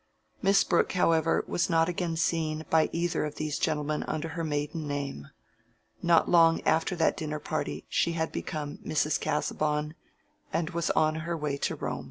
[0.41, 4.87] Miss Brooke, however, was not again seen by either of these gentlemen under her maiden
[4.87, 5.27] name.
[6.01, 9.19] Not long after that dinner party she had become Mrs.
[9.21, 9.93] Casaubon,
[10.51, 11.99] and was on her way to Rome.